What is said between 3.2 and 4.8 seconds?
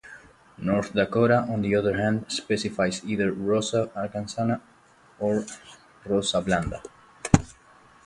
"Rosa arkansana"